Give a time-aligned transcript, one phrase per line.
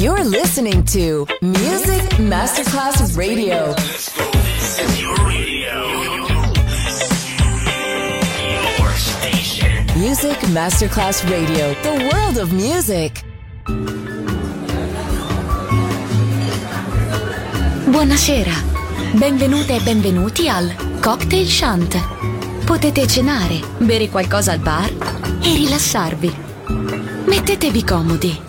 [0.00, 3.74] You're listening to Music Masterclass Radio.
[9.94, 13.22] Music Masterclass Radio, the world of music.
[17.84, 18.54] Buonasera,
[19.12, 22.00] benvenute e benvenuti al Cocktail Shant.
[22.64, 24.90] Potete cenare, bere qualcosa al bar
[25.42, 26.34] e rilassarvi.
[27.26, 28.48] Mettetevi comodi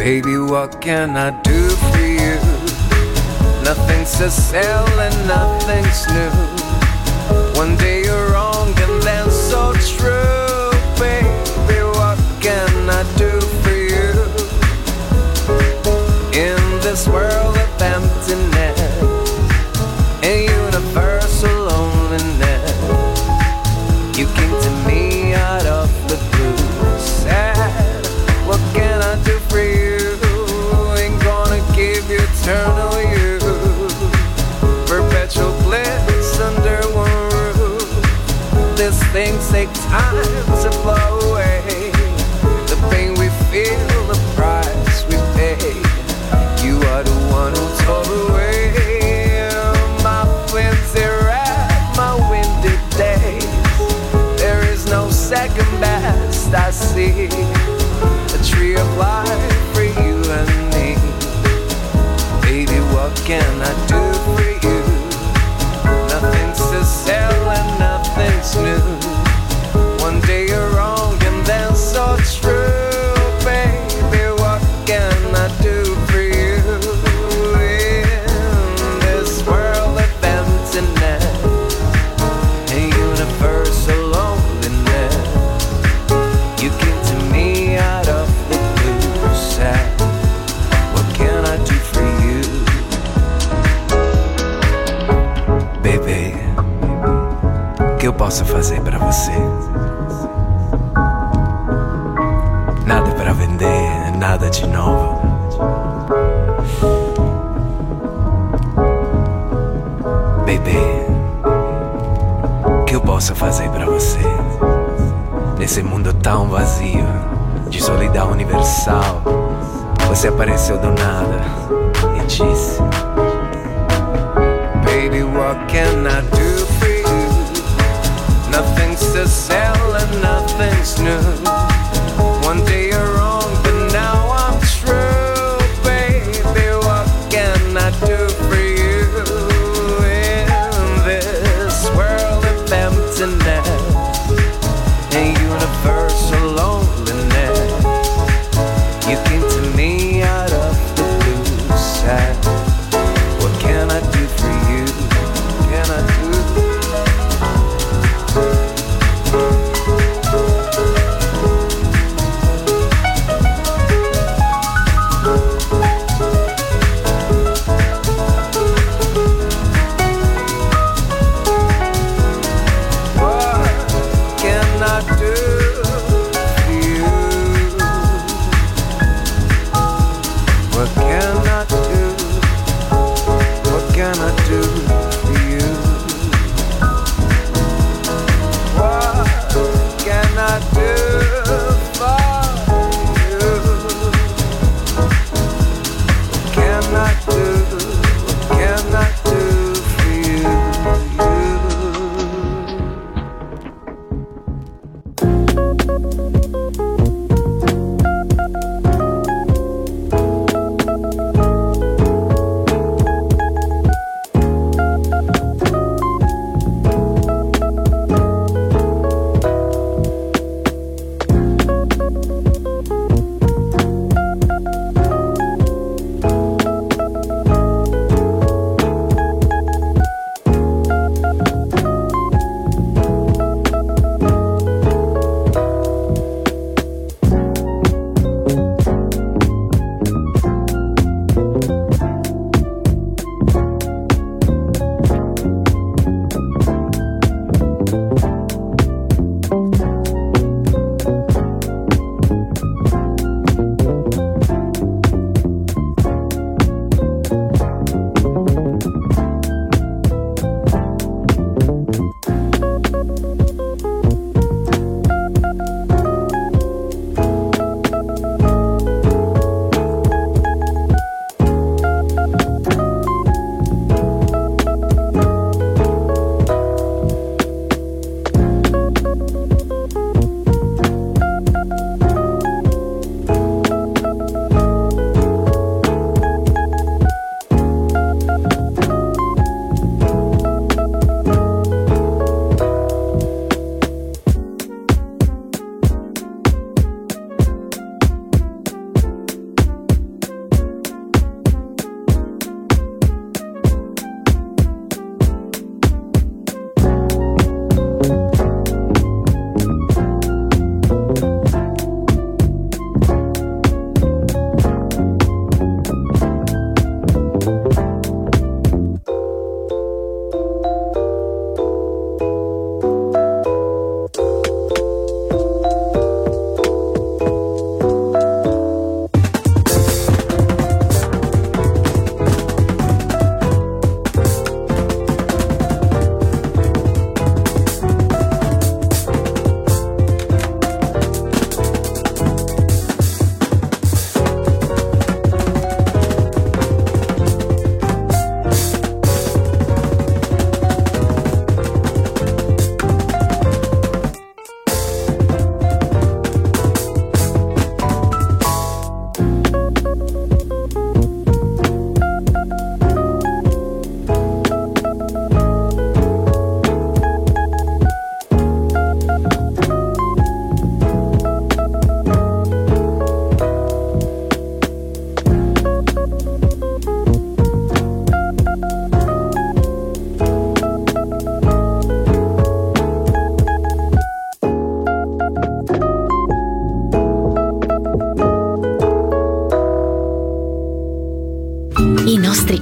[0.00, 2.36] Baby, what can I do for you?
[3.62, 6.30] Nothing's a sell and nothing's new.
[7.54, 10.39] One day you're wrong and then so true.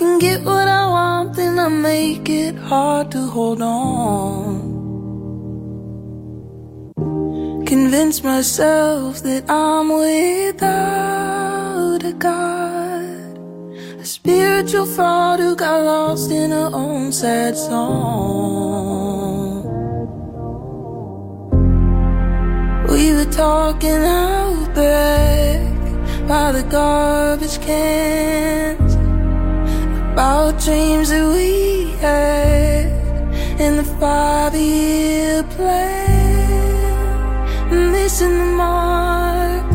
[0.00, 4.62] Can get what I want, then I make it hard to hold on.
[7.66, 10.72] Convince myself that I'm without
[12.02, 13.38] a God.
[14.00, 18.40] A spiritual fraud who got lost in her own sad song.
[22.88, 25.60] We were talking out back
[26.26, 28.69] by the garbage cans
[30.30, 32.86] about dreams that we had
[33.58, 36.30] in the five-year plan.
[37.90, 39.72] Missing the mark,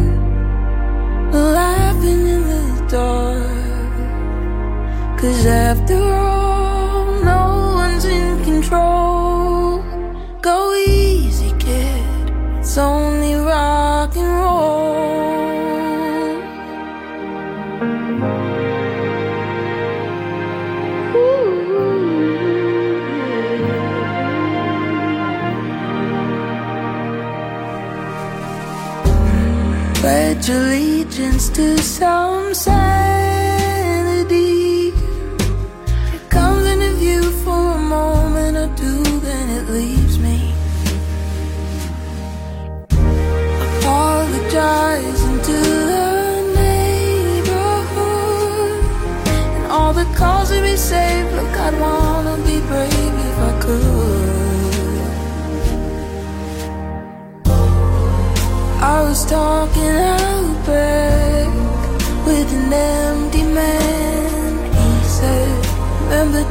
[1.33, 3.95] laughing in the dark.
[5.19, 6.34] Cause after all,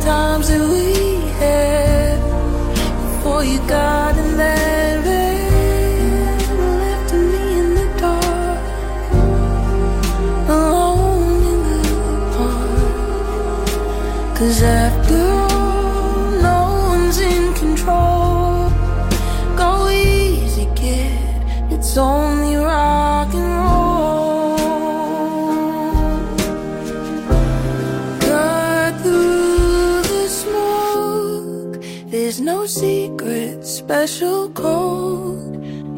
[0.04, 2.20] times that we had
[3.16, 4.03] before you got
[33.94, 35.56] special code.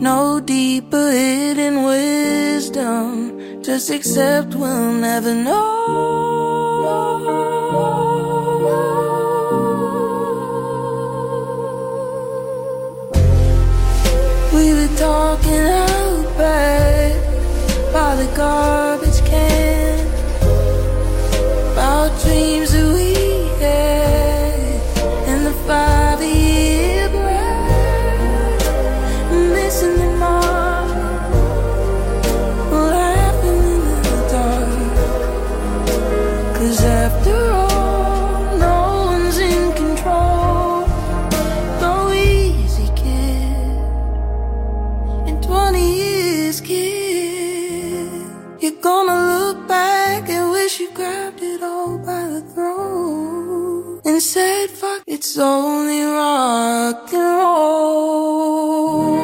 [0.08, 3.62] No deeper hidden wisdom.
[3.62, 5.64] Just accept we'll never know.
[14.52, 17.14] We were talking out back
[17.94, 20.06] by the garbage can
[21.72, 22.75] about dreams
[54.36, 59.16] said, fuck, it's only rock and roll.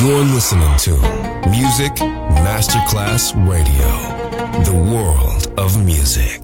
[0.00, 0.90] You're listening to
[1.50, 1.94] Music
[2.42, 3.92] Masterclass Radio,
[4.64, 6.43] the world of music.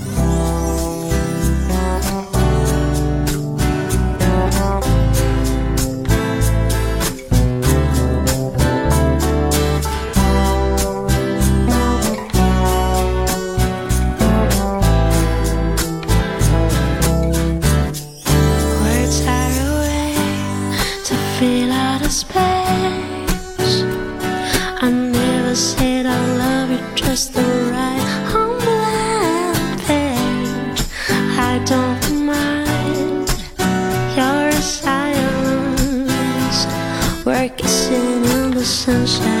[38.71, 39.40] 剩下。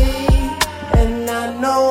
[0.00, 1.90] and I know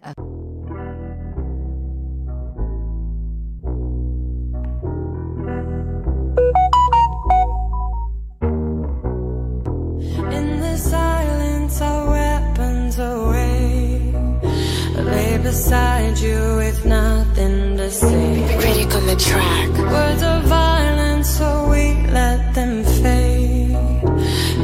[15.51, 18.57] Beside you with nothing to say.
[18.61, 19.69] Critic on the track.
[19.95, 21.83] Words of violence, so we
[22.19, 23.75] let them fade.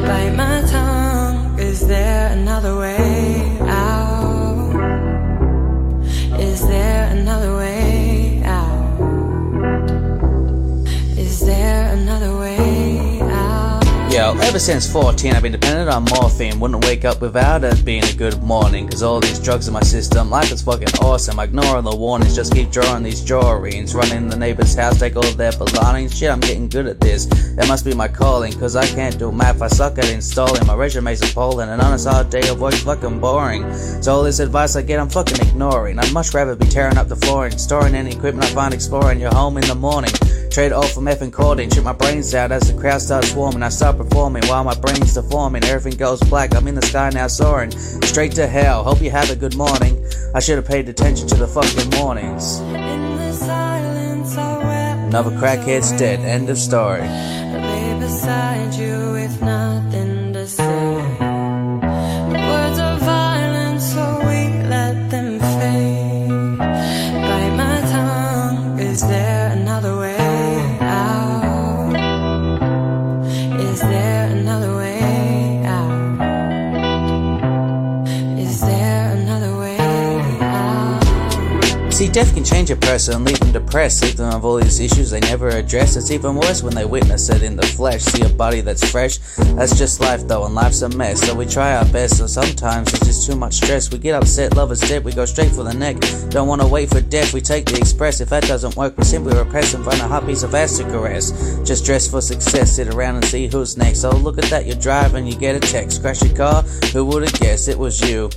[0.07, 1.59] Bite my tongue.
[1.59, 2.96] Is there another way
[14.57, 16.59] ever since 14, I've been dependent on morphine.
[16.59, 18.87] Wouldn't wake up without it being a good morning.
[18.89, 21.39] Cause all these drugs in my system, life is fucking awesome.
[21.39, 23.93] I ignore all the warnings, just keep drawing these drawings.
[23.93, 26.17] Running the neighbor's house, take all their belongings.
[26.17, 27.27] Shit, I'm getting good at this.
[27.55, 29.61] That must be my calling, cause I can't do math.
[29.61, 30.65] I suck at installing.
[30.65, 31.69] My resume's appalling.
[31.69, 33.61] An honest hard day of work's fucking boring.
[34.01, 35.99] So all this advice I get, I'm fucking ignoring.
[35.99, 39.35] I'd much rather be tearing up the flooring, storing any equipment I find exploring your
[39.35, 40.13] home in the morning.
[40.57, 43.61] Trade all from effing codeine, shoot my brains out as the crowd starts swarming.
[43.61, 45.63] I start performing while my brain's deforming.
[45.65, 47.69] Everything goes black, I'm in the sky now soaring.
[47.69, 50.03] Straight to hell, hope you have a good morning.
[50.33, 52.59] I should have paid attention to the fucking mornings.
[52.61, 57.01] In the silence, our weapons Another crackhead's dead, end of story.
[82.17, 85.19] Death can change a person leave them depressed, leave them with all these issues they
[85.19, 85.95] never address.
[85.95, 88.01] It's even worse when they witness it in the flesh.
[88.01, 89.19] See a body that's fresh.
[89.37, 91.21] That's just life though, and life's a mess.
[91.21, 93.91] So we try our best, so sometimes it's just too much stress.
[93.91, 95.97] We get upset, love is dead, we go straight for the neck.
[96.29, 98.19] Don't wanna wait for death, we take the express.
[98.19, 100.85] If that doesn't work, we simply repress and find a hot piece of ass to
[100.85, 101.29] caress.
[101.67, 104.03] Just dress for success, sit around and see who's next.
[104.03, 106.01] Oh, look at that, you're driving, you get a text.
[106.01, 106.63] Crash your car,
[106.93, 108.31] who would've guessed it was you?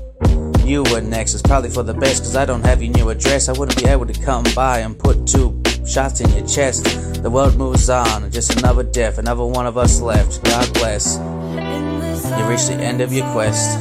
[0.65, 3.49] You were next, it's probably for the best, cause I don't have your new address.
[3.49, 6.85] I wouldn't be able to come by and put two shots in your chest.
[7.23, 10.45] The world moves on, just another death, another one of us left.
[10.45, 11.17] God bless.
[11.17, 13.79] You reached the end of your quest.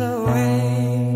[0.00, 1.12] away.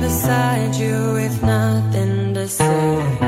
[0.00, 3.27] Beside you nothing to say.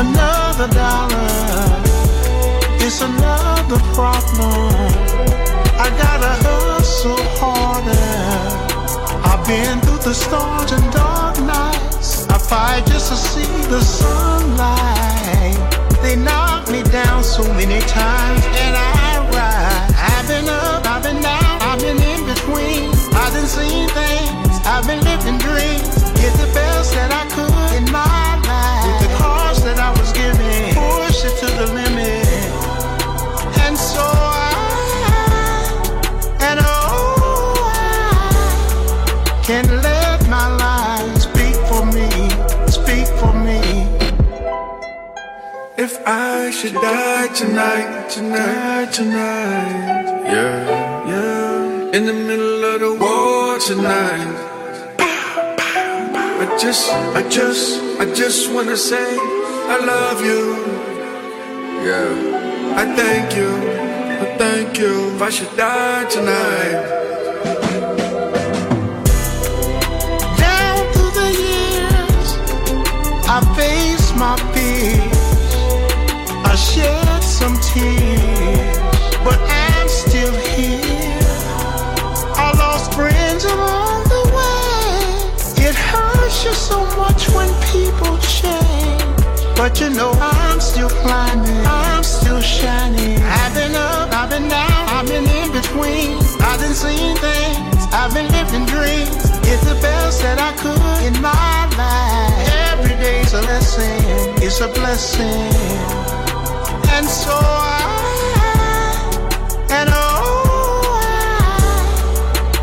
[0.00, 1.28] Another dollar.
[2.80, 4.72] It's another problem.
[5.84, 8.08] I gotta hustle harder.
[9.30, 12.26] I've been through the storms and dark nights.
[12.28, 15.58] I fight just to see the sunlight.
[16.02, 19.92] They knock me down so many times, and I rise.
[20.12, 22.88] I've been up, I've been down, I've been in between.
[23.20, 25.92] I've been seeing things, I've been living dreams.
[26.22, 28.19] Get the best that I could in my
[46.06, 54.46] I should die tonight, tonight, tonight, yeah, yeah, in the middle of the war tonight.
[54.98, 59.16] I just, I just, I just wanna say
[59.68, 60.56] I love you.
[61.86, 63.50] Yeah, I thank you,
[64.22, 65.14] I thank you.
[65.14, 66.99] If I should die tonight.
[89.70, 93.22] But you know I'm still climbing, I'm still shining.
[93.22, 96.18] I've been up, I've been down, I've been in between.
[96.42, 99.14] I've been seeing things, I've been living dreams.
[99.46, 102.34] It's the best that I could in my life.
[102.72, 105.54] Every day's a lesson, it's a blessing.
[106.90, 107.86] And so I,
[109.70, 110.98] and oh,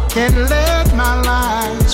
[0.03, 1.86] I can let my life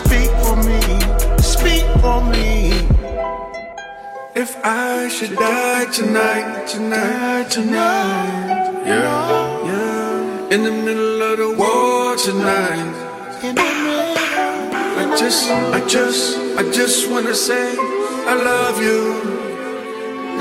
[4.44, 12.18] If I should die tonight, tonight, tonight, yeah, yeah, in the middle of the war
[12.18, 12.92] tonight.
[15.00, 17.74] I just, I just, I just wanna say
[18.28, 19.02] I love you.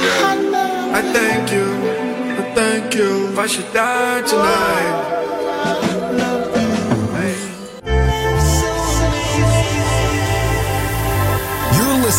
[0.02, 1.68] Yeah, I thank you,
[2.40, 3.28] I thank you.
[3.28, 5.21] If I should die tonight.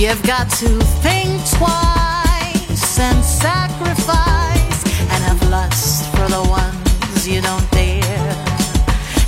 [0.00, 0.68] You've got to
[1.04, 8.34] think twice and sacrifice and have lust for the ones you don't dare.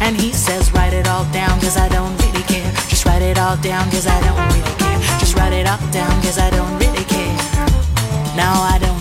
[0.00, 2.72] And he says, write it all down, cause I don't really care.
[2.88, 4.98] Just write it all down, cause I don't really care.
[5.20, 7.36] Just write it all down, cause I don't really care.
[8.34, 8.91] No, I don't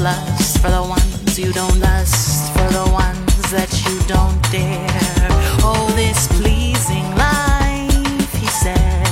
[0.00, 5.28] lust for the ones you don't lust, for the ones that you don't dare.
[5.62, 9.06] Oh, this pleasing life, he said.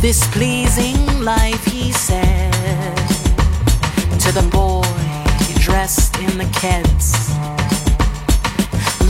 [0.00, 2.96] This pleasing life, he said
[4.20, 4.82] to the boy
[5.58, 7.08] dressed in the keds.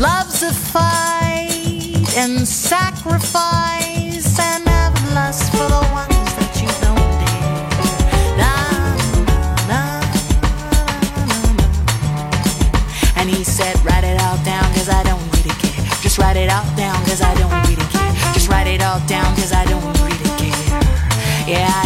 [0.01, 4.06] Love's a fight and sacrifice
[16.37, 18.13] write it all down cause I don't really care.
[18.35, 20.83] Just write it all down cause I don't really care.
[21.49, 21.86] Yeah,